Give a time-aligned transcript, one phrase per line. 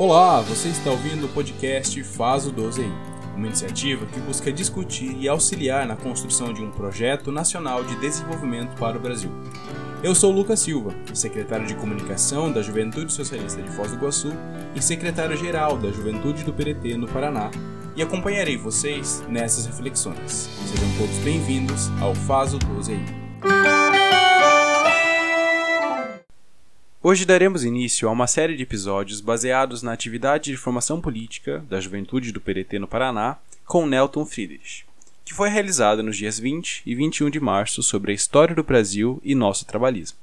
[0.00, 2.90] Olá, você está ouvindo o podcast Faz o 12
[3.36, 8.74] uma iniciativa que busca discutir e auxiliar na construção de um projeto nacional de desenvolvimento
[8.78, 9.30] para o Brasil.
[10.02, 14.32] Eu sou Lucas Silva, secretário de Comunicação da Juventude Socialista de Foz do Iguaçu
[14.74, 17.50] e secretário-geral da Juventude do PDT no Paraná,
[17.94, 20.48] e acompanharei vocês nessas reflexões.
[20.64, 22.98] Sejam todos bem-vindos ao Faz o 12
[27.02, 31.80] Hoje daremos início a uma série de episódios baseados na atividade de formação política da
[31.80, 34.84] Juventude do PDT no Paraná com Nelton Friedrich,
[35.24, 39.18] que foi realizada nos dias 20 e 21 de março sobre a história do Brasil
[39.24, 40.18] e nosso trabalhismo.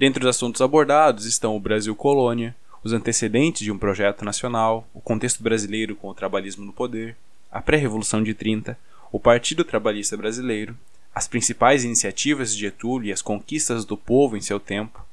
[0.00, 5.00] Dentre os assuntos abordados estão o Brasil colônia, os antecedentes de um projeto nacional, o
[5.00, 7.16] contexto brasileiro com o trabalhismo no poder,
[7.52, 8.76] a pré-revolução de 30,
[9.12, 10.76] o Partido Trabalhista Brasileiro,
[11.14, 15.08] as principais iniciativas de Getúlio e as conquistas do povo em seu tempo,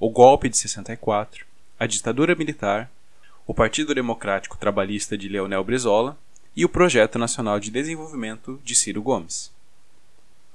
[0.00, 1.44] o golpe de 64,
[1.78, 2.90] a ditadura militar,
[3.46, 6.16] o Partido Democrático Trabalhista de Leonel Brizola
[6.56, 9.52] e o Projeto Nacional de Desenvolvimento de Ciro Gomes.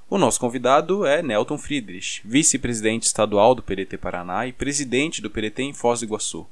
[0.09, 5.61] O nosso convidado é Nelton Friedrich, vice-presidente estadual do PDT Paraná e presidente do PDT
[5.61, 6.47] em Foz do Iguaçu.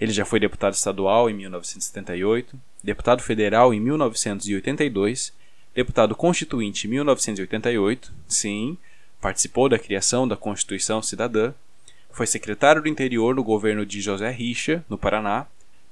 [0.00, 5.32] Ele já foi deputado estadual em 1978, deputado federal em 1982,
[5.72, 8.76] deputado constituinte em 1988, sim,
[9.20, 11.54] participou da criação da Constituição Cidadã
[12.14, 15.46] foi secretário do Interior no governo de José Richa, no Paraná,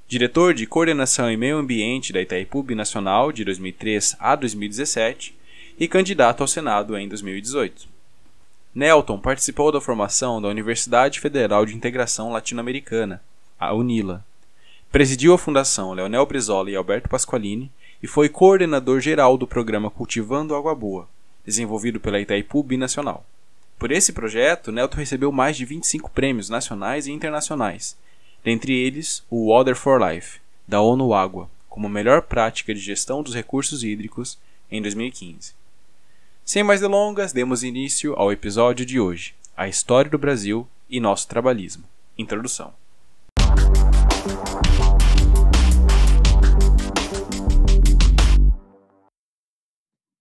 [0.06, 5.36] diretor de Coordenação e Meio Ambiente da Itaipu Nacional de 2003 a 2017
[5.76, 7.88] e candidato ao Senado em 2018.
[8.72, 13.20] Nelton participou da formação da Universidade Federal de Integração Latino-Americana,
[13.58, 14.24] a UNILA.
[14.92, 17.68] Presidiu a Fundação Leonel Brizola e Alberto Pasqualini
[18.00, 21.08] e foi coordenador geral do programa Cultivando Água Boa,
[21.44, 23.26] desenvolvido pela Itaipu Nacional.
[23.82, 27.96] Por esse projeto, Nelton recebeu mais de 25 prêmios nacionais e internacionais,
[28.44, 30.38] dentre eles o Water for Life,
[30.68, 34.38] da ONU Água, como melhor prática de gestão dos recursos hídricos
[34.70, 35.54] em 2015.
[36.44, 41.26] Sem mais delongas, demos início ao episódio de hoje, a história do Brasil e nosso
[41.26, 41.82] trabalhismo.
[42.16, 42.72] Introdução.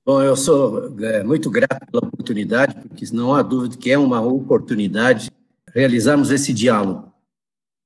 [0.04, 4.20] Bom, eu sou é, muito grato pela oportunidade, porque não há dúvida que é uma
[4.20, 5.30] oportunidade
[5.76, 7.14] realizarmos esse diálogo.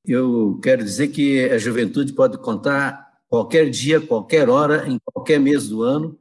[0.05, 5.67] Eu quero dizer que a juventude pode contar qualquer dia, qualquer hora, em qualquer mês
[5.67, 6.17] do ano,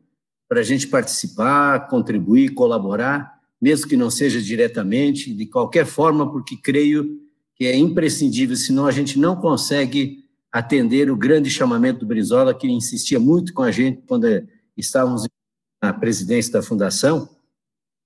[0.49, 6.56] para a gente participar, contribuir, colaborar, mesmo que não seja diretamente, de qualquer forma, porque
[6.56, 7.21] creio
[7.54, 12.66] que é imprescindível, senão a gente não consegue atender o grande chamamento do Brizola, que
[12.66, 14.27] insistia muito com a gente quando
[14.77, 15.25] estávamos
[15.84, 17.28] na presidência da fundação,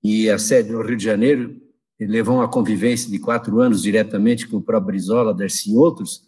[0.03, 1.61] e a sede no Rio de Janeiro,
[1.99, 6.27] ele levou uma convivência de quatro anos diretamente com o próprio Brizola, Darcy e outros,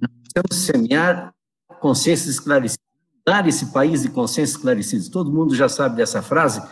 [0.00, 1.34] nós precisamos semear
[1.80, 2.84] consciências esclarecidas,
[3.26, 5.08] dar esse país de consciências esclarecidas.
[5.08, 6.62] Todo mundo já sabe dessa frase,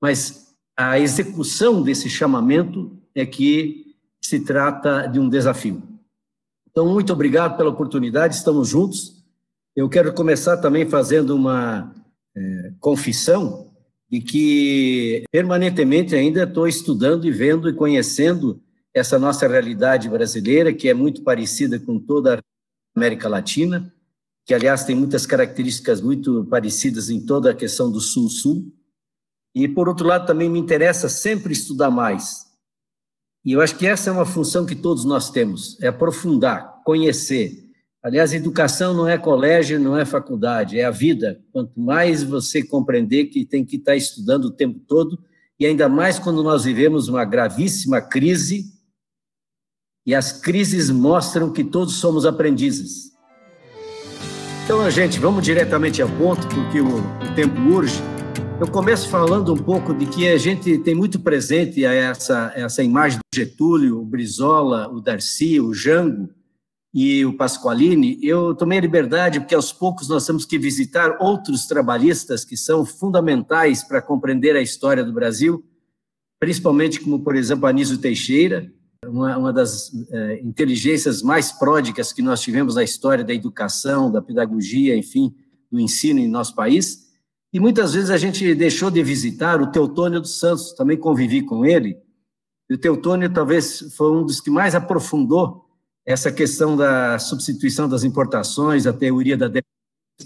[0.00, 5.82] mas a execução desse chamamento é que se trata de um desafio.
[6.70, 9.24] Então, muito obrigado pela oportunidade, estamos juntos.
[9.74, 11.92] Eu quero começar também fazendo uma
[12.78, 13.70] confissão
[14.10, 18.60] de que permanentemente ainda estou estudando e vendo e conhecendo
[18.92, 22.40] essa nossa realidade brasileira, que é muito parecida com toda a
[22.96, 23.92] América Latina,
[24.44, 28.72] que, aliás, tem muitas características muito parecidas em toda a questão do Sul-Sul.
[29.54, 32.46] E, por outro lado, também me interessa sempre estudar mais.
[33.44, 37.69] E eu acho que essa é uma função que todos nós temos, é aprofundar, conhecer,
[38.02, 41.38] Aliás, educação não é colégio, não é faculdade, é a vida.
[41.52, 45.18] Quanto mais você compreender que tem que estar estudando o tempo todo,
[45.58, 48.64] e ainda mais quando nós vivemos uma gravíssima crise,
[50.06, 53.10] e as crises mostram que todos somos aprendizes.
[54.64, 58.00] Então, gente, vamos diretamente ao ponto, porque o, o tempo urge.
[58.58, 63.18] Eu começo falando um pouco de que a gente tem muito presente essa, essa imagem
[63.18, 66.30] do Getúlio, o Brizola, o Darcy, o Jango,
[66.92, 71.66] e o Pasqualini, eu tomei a liberdade, porque aos poucos nós temos que visitar outros
[71.66, 75.64] trabalhistas que são fundamentais para compreender a história do Brasil,
[76.40, 78.72] principalmente como, por exemplo, Anísio Teixeira,
[79.06, 84.20] uma, uma das é, inteligências mais pródicas que nós tivemos na história da educação, da
[84.20, 85.32] pedagogia, enfim,
[85.70, 87.08] do ensino em nosso país.
[87.52, 91.64] E muitas vezes a gente deixou de visitar o Teutônio dos Santos, também convivi com
[91.64, 91.96] ele.
[92.68, 95.69] E o Teutônio talvez foi um dos que mais aprofundou
[96.06, 99.50] essa questão da substituição das importações, a teoria da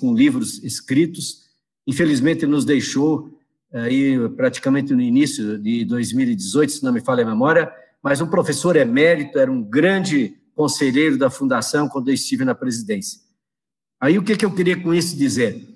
[0.00, 1.44] com livros escritos,
[1.87, 3.31] infelizmente nos deixou
[3.73, 7.73] aí praticamente no início de 2018, se não me falha a memória,
[8.03, 13.21] mas um professor emérito, era um grande conselheiro da fundação quando eu estive na presidência.
[14.00, 15.75] Aí o que, que eu queria com isso dizer?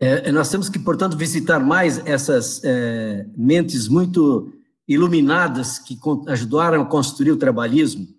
[0.00, 4.52] É, nós temos que, portanto, visitar mais essas é, mentes muito
[4.86, 8.17] iluminadas que ajudaram a construir o trabalhismo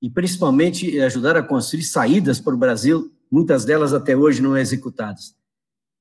[0.00, 5.34] e, principalmente, ajudaram a construir saídas para o Brasil, muitas delas até hoje não executadas.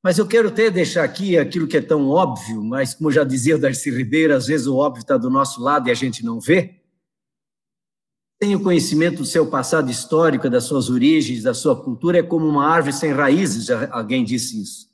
[0.03, 3.55] Mas eu quero até deixar aqui aquilo que é tão óbvio, mas como já dizia
[3.55, 6.39] o Darcy Ribeiro, às vezes o óbvio está do nosso lado e a gente não
[6.39, 6.79] vê.
[8.39, 12.47] Tenha o conhecimento do seu passado histórico, das suas origens, da sua cultura, é como
[12.47, 14.87] uma árvore sem raízes, já alguém disse isso.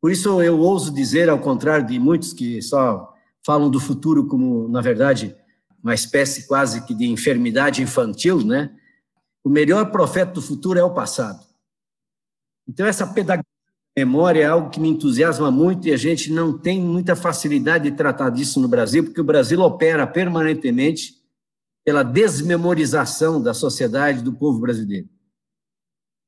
[0.00, 3.12] Por isso eu ouso dizer, ao contrário de muitos que só
[3.44, 5.34] falam do futuro como, na verdade,
[5.82, 8.74] uma espécie quase que de enfermidade infantil, né?
[9.44, 11.46] O melhor profeta do futuro é o passado.
[12.66, 13.44] Então essa pedagogia
[13.96, 17.96] memória é algo que me entusiasma muito e a gente não tem muita facilidade de
[17.96, 21.14] tratar disso no Brasil, porque o Brasil opera permanentemente
[21.84, 25.08] pela desmemorização da sociedade do povo brasileiro.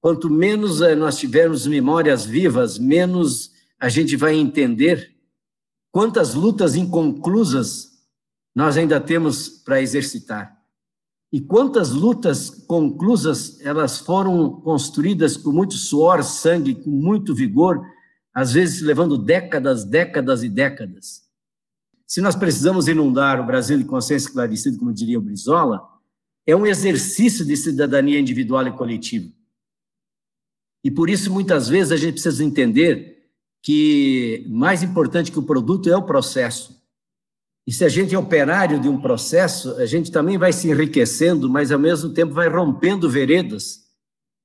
[0.00, 5.14] Quanto menos eh, nós tivermos memórias vivas, menos a gente vai entender
[5.93, 7.90] quantas lutas inconclusas
[8.55, 10.58] nós ainda temos para exercitar.
[11.32, 17.81] E quantas lutas conclusas elas foram construídas com muito suor, sangue, com muito vigor,
[18.35, 21.23] às vezes levando décadas, décadas e décadas.
[22.06, 25.81] Se nós precisamos inundar o Brasil de consciência esclarecida, como diria o Brizola,
[26.44, 29.31] é um exercício de cidadania individual e coletiva.
[30.82, 33.31] E por isso, muitas vezes, a gente precisa entender
[33.62, 36.80] que mais importante que o produto é o processo.
[37.70, 41.49] E se a gente é operário de um processo, a gente também vai se enriquecendo,
[41.49, 43.82] mas ao mesmo tempo vai rompendo veredas,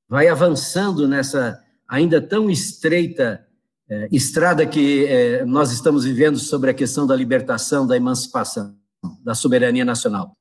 [0.07, 3.44] vai avançando nessa ainda tão estreita
[3.89, 8.75] é, estrada que é, nós estamos vivendo sobre a questão da libertação, da emancipação,
[9.24, 10.38] da soberania nacional.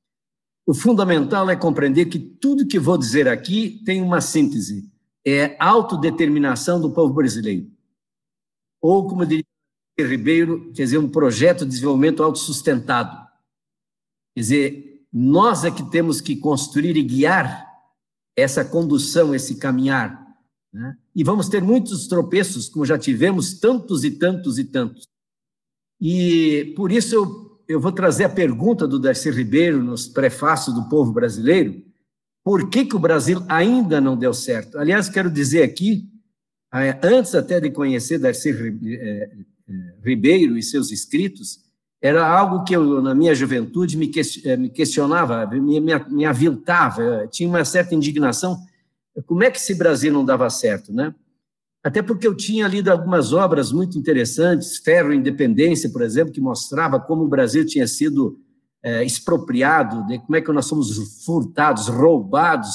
[0.66, 4.92] O fundamental é compreender que tudo que vou dizer aqui tem uma síntese:
[5.26, 7.66] é autodeterminação do povo brasileiro
[8.78, 9.53] ou, como diria
[9.98, 13.16] Ribeiro, quer dizer, um projeto de desenvolvimento autossustentado.
[14.34, 17.64] Quer dizer, nós é que temos que construir e guiar
[18.36, 20.24] essa condução, esse caminhar.
[20.72, 20.96] Né?
[21.14, 25.08] E vamos ter muitos tropeços, como já tivemos tantos e tantos e tantos.
[26.00, 30.88] E por isso eu, eu vou trazer a pergunta do Darcy Ribeiro nos prefácios do
[30.88, 31.80] povo brasileiro:
[32.42, 34.76] por que, que o Brasil ainda não deu certo?
[34.76, 36.10] Aliás, quero dizer aqui
[36.72, 39.30] ah, antes até de conhecer Darcy eh, eh,
[40.04, 41.64] Ribeiro e seus escritos,
[42.00, 44.10] era algo que eu, na minha juventude, me
[44.44, 48.58] eh, questionava, me, aviltava, tinha uma certa indignação.
[49.24, 51.14] Como é que esse Brasil não dava certo, né?
[51.82, 56.40] Até porque eu tinha lido algumas obras muito interessantes, Ferro e Independência, por exemplo, que
[56.40, 58.38] mostrava como o Brasil tinha sido
[58.82, 62.70] é, expropriado, de como é que nós somos furtados, roubados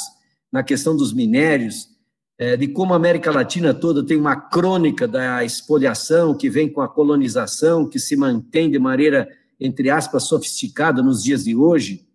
[0.51, 1.87] na questão dos minérios,
[2.39, 6.79] é, de como a América Latina toda tem uma crônica da expoliação que vem com
[6.79, 9.27] a colonização, que se mantém de maneira,
[9.59, 12.07] entre aspas, sofisticada nos dias de hoje.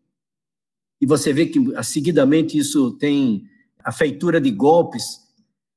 [0.99, 3.45] E você vê que, seguidamente, isso tem
[3.85, 5.21] a feitura de golpes.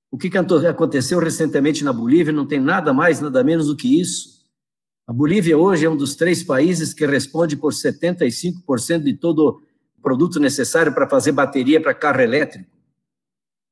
[0.09, 4.45] O que aconteceu recentemente na Bolívia não tem nada mais, nada menos do que isso.
[5.05, 9.61] A Bolívia hoje é um dos três países que responde por 75% de todo
[9.97, 12.76] o produto necessário para fazer bateria para carro elétrico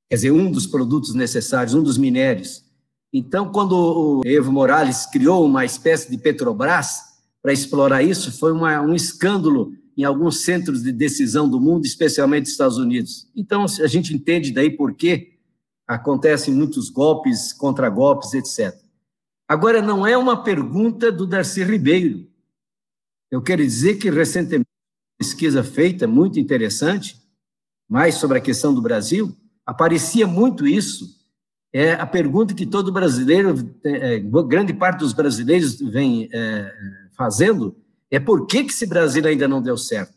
[0.09, 2.63] quer dizer, um dos produtos necessários, um dos minérios.
[3.12, 7.00] Então, quando o Evo Morales criou uma espécie de Petrobras
[7.41, 12.50] para explorar isso, foi uma, um escândalo em alguns centros de decisão do mundo, especialmente
[12.50, 13.29] Estados Unidos.
[13.35, 15.35] Então, a gente entende daí por que
[15.88, 18.77] acontecem muitos golpes, contragolpes, etc.
[19.47, 22.27] Agora, não é uma pergunta do Darcy Ribeiro.
[23.31, 27.15] Eu quero dizer que recentemente, uma pesquisa feita, muito interessante,
[27.88, 29.35] mais sobre a questão do Brasil,
[29.65, 31.15] aparecia muito isso.
[31.74, 33.53] É a pergunta que todo brasileiro,
[33.84, 36.74] é, grande parte dos brasileiros vem é,
[37.17, 37.75] fazendo,
[38.10, 40.13] é por que, que esse Brasil ainda não deu certo?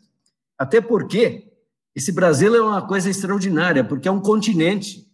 [0.57, 1.49] Até porque
[1.95, 5.05] esse Brasil é uma coisa extraordinária, porque é um continente,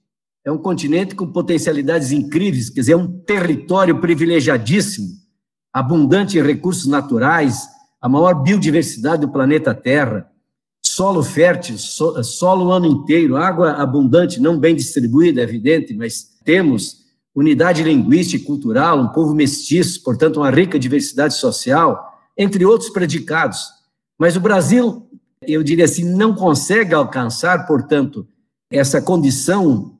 [0.44, 5.08] é um continente com potencialidades incríveis, quer dizer, é um território privilegiadíssimo,
[5.74, 7.68] abundante em recursos naturais,
[8.00, 10.30] a maior biodiversidade do planeta Terra,
[10.96, 17.04] solo fértil, solo o ano inteiro, água abundante, não bem distribuída, é evidente, mas temos
[17.36, 23.60] unidade linguística e cultural, um povo mestiço, portanto, uma rica diversidade social, entre outros predicados.
[24.18, 25.06] Mas o Brasil,
[25.46, 28.25] eu diria assim, não consegue alcançar, portanto,
[28.72, 29.98] essa condição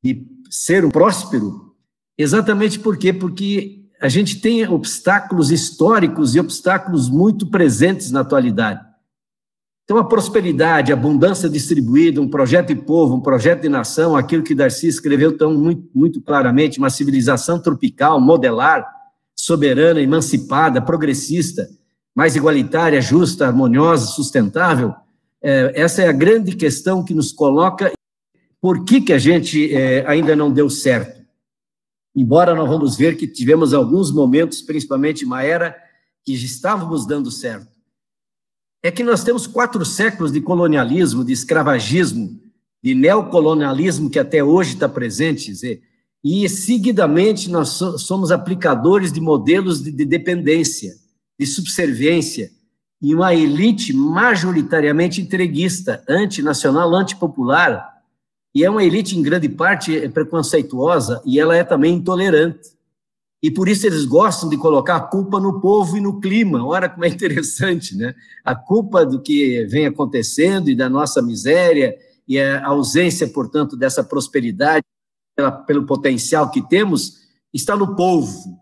[0.00, 1.74] de ser um próspero,
[2.16, 3.12] exatamente por quê?
[3.12, 8.85] Porque a gente tem obstáculos históricos e obstáculos muito presentes na atualidade.
[9.86, 14.42] Então, a prosperidade, a abundância distribuída, um projeto de povo, um projeto de nação, aquilo
[14.42, 18.84] que Darcy escreveu tão muito, muito claramente, uma civilização tropical, modelar,
[19.36, 21.68] soberana, emancipada, progressista,
[22.12, 24.92] mais igualitária, justa, harmoniosa, sustentável.
[25.40, 27.92] É, essa é a grande questão que nos coloca
[28.60, 31.24] por que, que a gente é, ainda não deu certo.
[32.12, 35.76] Embora nós vamos ver que tivemos alguns momentos, principalmente uma era,
[36.24, 37.75] que estávamos dando certo
[38.86, 42.40] é que nós temos quatro séculos de colonialismo, de escravagismo,
[42.82, 45.82] de neocolonialismo que até hoje está presente, dizer,
[46.22, 50.94] e seguidamente nós somos aplicadores de modelos de, de dependência,
[51.38, 52.50] de subserviência,
[53.02, 57.92] e uma elite majoritariamente entreguista, antinacional, antipopular,
[58.54, 62.75] e é uma elite em grande parte preconceituosa e ela é também intolerante.
[63.42, 66.64] E por isso eles gostam de colocar a culpa no povo e no clima.
[66.64, 68.14] Olha como é interessante, né?
[68.44, 74.02] A culpa do que vem acontecendo e da nossa miséria e a ausência, portanto, dessa
[74.02, 74.84] prosperidade
[75.36, 77.18] pela, pelo potencial que temos
[77.52, 78.58] está no povo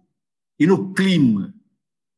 [0.58, 1.54] e no clima.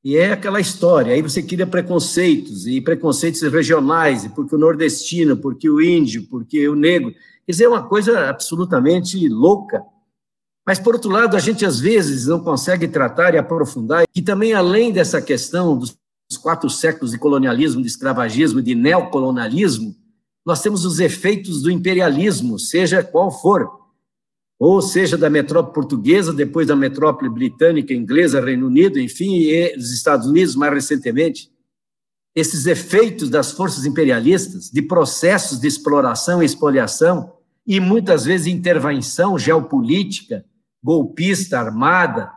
[0.03, 1.13] E é aquela história.
[1.13, 6.77] Aí você cria preconceitos e preconceitos regionais, porque o nordestino, porque o índio, porque o
[6.77, 7.13] negro.
[7.45, 9.85] Quer dizer, é uma coisa absolutamente louca.
[10.67, 14.53] Mas, por outro lado, a gente às vezes não consegue tratar e aprofundar que também,
[14.53, 15.97] além dessa questão dos
[16.43, 19.95] quatro séculos de colonialismo, de escravagismo, de neocolonialismo,
[20.45, 23.71] nós temos os efeitos do imperialismo, seja qual for,
[24.59, 29.93] ou seja da metrópole portuguesa, depois da metrópole britânica, inglesa, Reino Unido, enfim, e dos
[29.93, 31.49] Estados Unidos mais recentemente.
[32.35, 37.33] Esses efeitos das forças imperialistas, de processos de exploração e expoliação,
[37.65, 40.45] e muitas vezes intervenção geopolítica,
[40.87, 42.31] golpista, armada,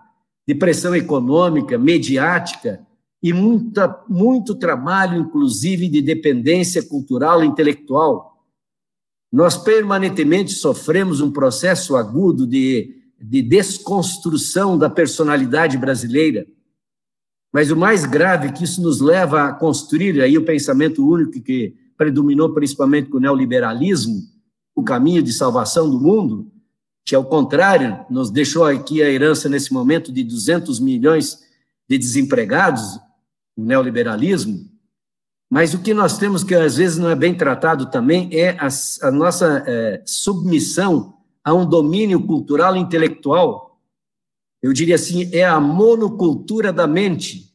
[0.48, 2.84] de pressão econômica, mediática
[3.22, 8.44] e muita, muito trabalho, inclusive, de dependência cultural e intelectual.
[9.32, 16.48] Nós permanentemente sofremos um processo agudo de, de desconstrução da personalidade brasileira.
[17.54, 21.40] Mas o mais grave é que isso nos leva a construir aí o pensamento único
[21.40, 24.24] que predominou principalmente com o neoliberalismo,
[24.76, 26.52] o caminho de salvação do mundo,
[27.10, 31.40] que, ao contrário, nos deixou aqui a herança nesse momento de 200 milhões
[31.88, 33.00] de desempregados,
[33.58, 34.70] o neoliberalismo.
[35.50, 38.68] Mas o que nós temos que às vezes não é bem tratado também é a,
[39.08, 43.82] a nossa é, submissão a um domínio cultural e intelectual.
[44.62, 47.52] Eu diria assim, é a monocultura da mente.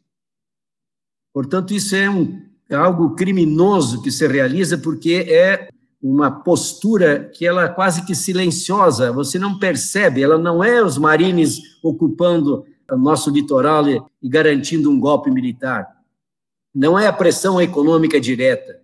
[1.33, 5.69] Portanto, isso é, um, é algo criminoso que se realiza porque é
[6.05, 10.99] uma postura que ela é quase que silenciosa, você não percebe, ela não é os
[10.99, 15.89] marines ocupando o nosso litoral e garantindo um golpe militar.
[16.75, 18.83] Não é a pressão econômica direta.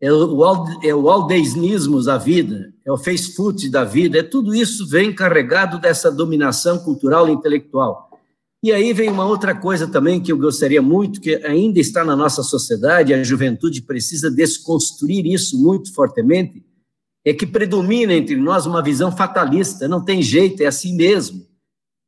[0.00, 0.44] É o,
[0.82, 5.14] é o aldeisnismo da vida, é o face food da vida, é tudo isso vem
[5.14, 8.10] carregado dessa dominação cultural e intelectual.
[8.64, 12.14] E aí vem uma outra coisa também que eu gostaria muito, que ainda está na
[12.14, 16.64] nossa sociedade, a juventude precisa desconstruir isso muito fortemente,
[17.24, 21.44] é que predomina entre nós uma visão fatalista, não tem jeito, é assim mesmo.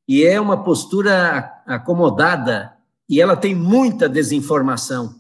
[0.09, 2.73] E é uma postura acomodada,
[3.09, 5.15] e ela tem muita desinformação.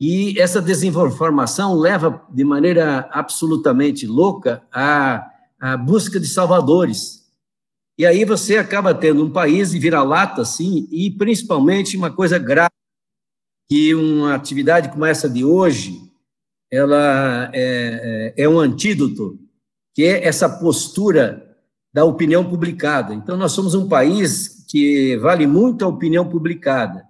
[0.00, 5.26] E essa desinformação leva de maneira absolutamente louca à,
[5.60, 7.23] à busca de salvadores
[7.96, 12.72] e aí você acaba tendo um país de vira-lata, assim, e principalmente uma coisa grave,
[13.68, 16.00] que uma atividade como essa de hoje,
[16.70, 19.38] ela é, é, é um antídoto,
[19.94, 21.56] que é essa postura
[21.92, 23.14] da opinião publicada.
[23.14, 27.04] Então, nós somos um país que vale muito a opinião publicada.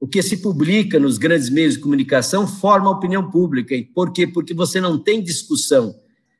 [0.00, 3.74] O que se publica nos grandes meios de comunicação forma a opinião pública.
[3.94, 4.26] Por quê?
[4.26, 5.94] Porque você não tem discussão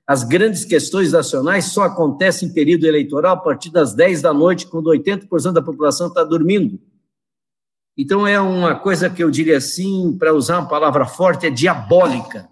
[0.07, 4.67] as grandes questões nacionais só acontecem em período eleitoral a partir das 10 da noite,
[4.67, 6.79] quando 80% da população está dormindo.
[7.97, 12.49] Então, é uma coisa que eu diria assim, para usar uma palavra forte, é diabólica.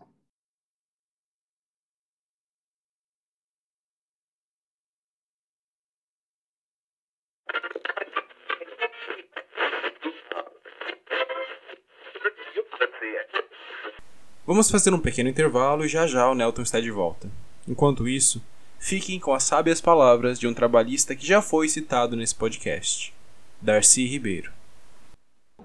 [14.53, 17.27] Vamos fazer um pequeno intervalo e já já o Nelton está de volta.
[17.67, 18.39] Enquanto isso,
[18.79, 23.15] fiquem com as sábias palavras de um trabalhista que já foi citado nesse podcast,
[23.63, 24.53] Darcy Ribeiro.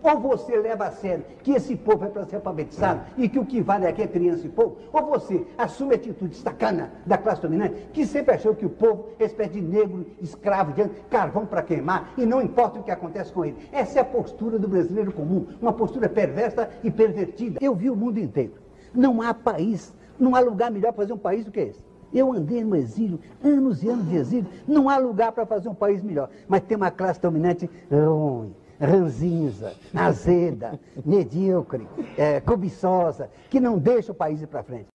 [0.01, 3.45] Ou você leva a sério que esse povo é para ser alfabetizado e que o
[3.45, 7.41] que vale aqui é criança e povo, ou você assume a atitude sacana da classe
[7.41, 11.61] dominante que sempre achou que o povo é espécie de negro, escravo, de carvão para
[11.61, 13.57] queimar e não importa o que acontece com ele.
[13.69, 17.59] Essa é a postura do brasileiro comum, uma postura perversa e pervertida.
[17.61, 21.17] Eu vi o mundo inteiro Não há país, não há lugar melhor para fazer um
[21.17, 21.87] país do que esse.
[22.13, 25.75] Eu andei no exílio, anos e anos de exílio, não há lugar para fazer um
[25.75, 26.29] país melhor.
[26.47, 34.15] Mas tem uma classe dominante ruim, ranzinza, azeda, medíocre, é, cobiçosa, que não deixa o
[34.15, 34.87] país ir para frente.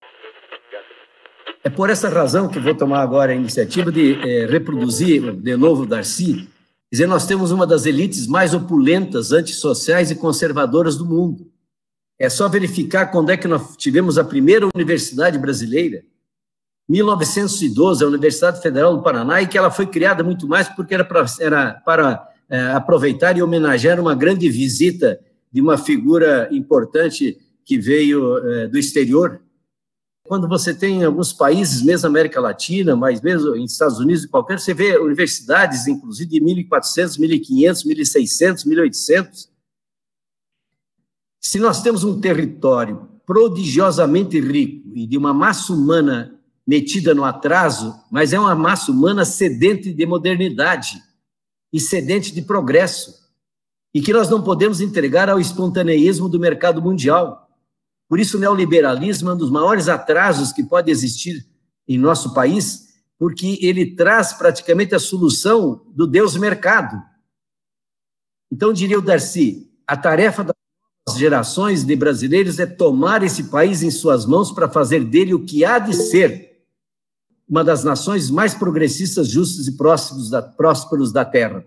[1.63, 5.85] É por essa razão que vou tomar agora a iniciativa de é, reproduzir de novo
[5.85, 6.49] Darcy,
[6.91, 11.52] dizer nós temos uma das elites mais opulentas, antissociais e conservadoras do mundo.
[12.23, 16.05] É só verificar quando é que nós tivemos a primeira universidade brasileira,
[16.87, 21.03] 1912, a Universidade Federal do Paraná, e que ela foi criada muito mais porque era
[21.03, 25.19] para, era para é, aproveitar e homenagear uma grande visita
[25.51, 29.41] de uma figura importante que veio é, do exterior,
[30.25, 34.29] quando você tem em alguns países, mesmo América Latina, mas mesmo em Estados Unidos e
[34.29, 39.52] qualquer, você vê universidades, inclusive de 1.400, 1.500, 1.600, 1.800.
[41.43, 47.93] Se nós temos um território prodigiosamente rico e de uma massa humana metida no atraso,
[48.09, 51.01] mas é uma massa humana sedente de modernidade
[51.71, 53.21] e sedente de progresso,
[53.93, 57.49] e que nós não podemos entregar ao espontaneísmo do mercado mundial.
[58.07, 61.45] Por isso, o neoliberalismo é um dos maiores atrasos que pode existir
[61.87, 67.01] em nosso país, porque ele traz praticamente a solução do Deus mercado.
[68.51, 70.52] Então, diria o Darcy, a tarefa das
[71.17, 75.65] gerações de brasileiros é tomar esse país em suas mãos para fazer dele o que
[75.65, 76.53] há de ser
[77.47, 81.63] uma das nações mais progressistas, justas e próximos da, prósperos da Terra.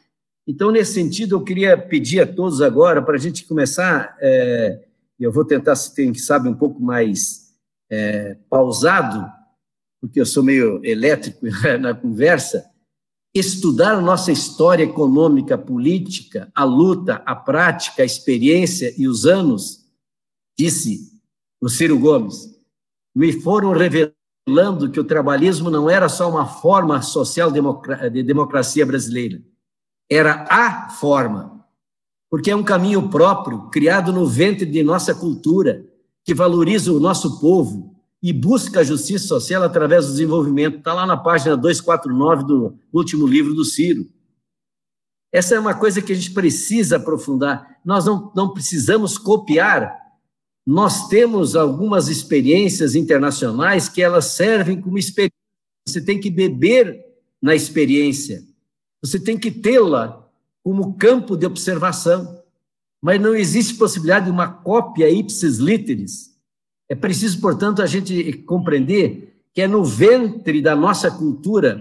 [0.47, 4.87] Então, nesse sentido, eu queria pedir a todos agora, para a gente começar é,
[5.19, 7.55] eu vou tentar, se tem, sabe, um pouco mais
[7.91, 9.27] é, pausado,
[10.01, 11.47] porque eu sou meio elétrico
[11.81, 12.65] na conversa,
[13.39, 19.87] estudar nossa história econômica, política, a luta, a prática, a experiência e os anos,
[20.59, 21.13] disse
[21.61, 22.55] o Ciro Gomes,
[23.15, 29.43] me foram revelando que o trabalhismo não era só uma forma social de democracia brasileira,
[30.11, 31.57] era a forma
[32.31, 35.87] porque é um caminho próprio, criado no ventre de nossa cultura,
[36.25, 40.79] que valoriza o nosso povo e busca a justiça social através do desenvolvimento.
[40.79, 44.07] Está lá na página 249 do último livro do Ciro.
[45.33, 47.79] Essa é uma coisa que a gente precisa aprofundar.
[47.85, 49.95] Nós não, não precisamos copiar.
[50.67, 55.37] Nós temos algumas experiências internacionais que elas servem como experiência.
[55.87, 57.05] Você tem que beber
[57.41, 58.43] na experiência.
[59.03, 60.27] Você tem que tê-la
[60.65, 62.43] como campo de observação,
[63.01, 66.36] mas não existe possibilidade de uma cópia ipsis literis.
[66.89, 71.81] É preciso, portanto, a gente compreender que é no ventre da nossa cultura,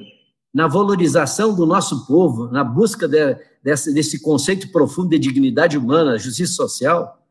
[0.53, 6.17] na valorização do nosso povo, na busca de, desse, desse conceito profundo de dignidade humana,
[6.17, 7.21] justiça social,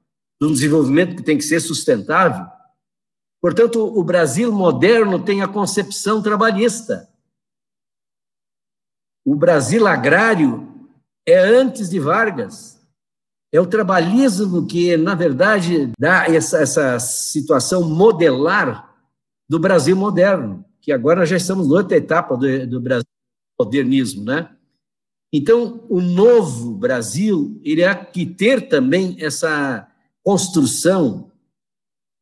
[0.40, 2.46] de um desenvolvimento que tem que ser sustentável.
[3.40, 7.08] Portanto, o Brasil moderno tem a concepção trabalhista.
[9.24, 10.68] O Brasil agrário
[11.26, 12.73] é antes de Vargas.
[13.54, 18.92] É o trabalhismo que, na verdade, dá essa, essa situação modelar
[19.48, 23.06] do Brasil moderno, que agora já estamos na outra etapa do, do Brasil
[23.56, 24.50] modernismo, né?
[25.32, 29.86] Então, o novo Brasil irá que ter também essa
[30.20, 31.30] construção,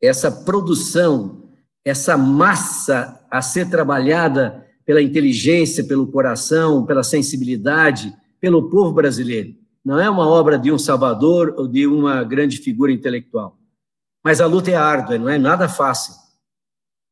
[0.02, 1.48] essa produção,
[1.82, 9.61] essa massa a ser trabalhada pela inteligência, pelo coração, pela sensibilidade, pelo povo brasileiro.
[9.84, 13.58] Não é uma obra de um salvador ou de uma grande figura intelectual.
[14.24, 16.14] Mas a luta é árdua, não é nada fácil.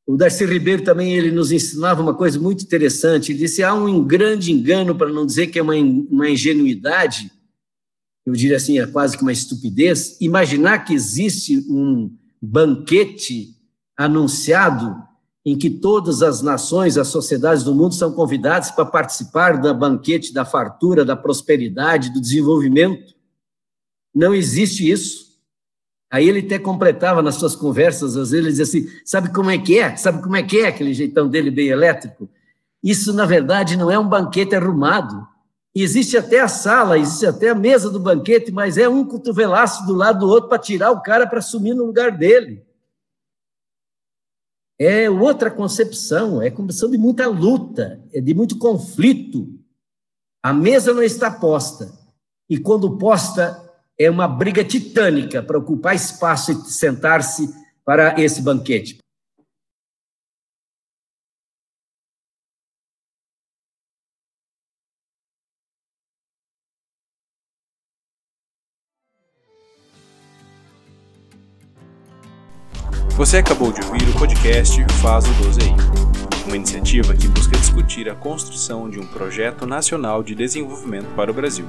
[0.07, 3.33] O Darcy Ribeiro também ele nos ensinava uma coisa muito interessante.
[3.33, 7.31] Ele disse: há um grande engano, para não dizer que é uma, uma ingenuidade,
[8.27, 13.57] eu diria assim, é quase que uma estupidez, imaginar que existe um banquete
[13.97, 14.97] anunciado
[15.45, 20.35] em que todas as nações, as sociedades do mundo são convidadas para participar da banquete
[20.35, 23.15] da fartura, da prosperidade, do desenvolvimento.
[24.15, 25.31] Não existe isso.
[26.11, 29.57] Aí ele até completava nas suas conversas, às vezes ele dizia assim: sabe como é
[29.57, 29.97] que é?
[29.97, 32.29] Sabe como é que é aquele jeitão dele bem elétrico?
[32.83, 35.27] Isso, na verdade, não é um banquete arrumado.
[35.73, 39.95] Existe até a sala, existe até a mesa do banquete, mas é um cotovelaço do
[39.95, 42.65] lado do outro para tirar o cara para assumir no lugar dele
[44.81, 49.47] é outra concepção, é concepção de muita luta, é de muito conflito.
[50.43, 51.93] A mesa não está posta,
[52.49, 53.63] e quando posta,
[53.99, 58.97] é uma briga titânica para ocupar espaço e sentar-se para esse banquete.
[73.21, 75.75] Você acabou de ouvir o podcast Faz o 12 aí,
[76.47, 81.35] uma iniciativa que busca discutir a construção de um projeto nacional de desenvolvimento para o
[81.35, 81.67] Brasil.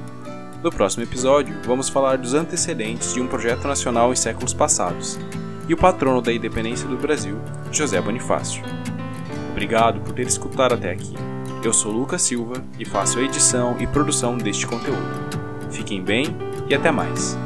[0.62, 5.18] No próximo episódio, vamos falar dos antecedentes de um projeto nacional em séculos passados
[5.68, 7.38] e o patrono da independência do Brasil,
[7.70, 8.64] José Bonifácio.
[9.50, 11.14] Obrigado por ter escutado até aqui.
[11.62, 15.38] Eu sou Lucas Silva e faço a edição e produção deste conteúdo.
[15.70, 16.34] Fiquem bem
[16.70, 17.36] e até mais.